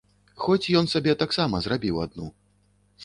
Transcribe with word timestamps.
Хоць 0.43 0.71
ён 0.79 0.89
сабе 0.93 1.13
таксама 1.23 1.55
зрабіў 1.67 2.03
адну. 2.09 2.27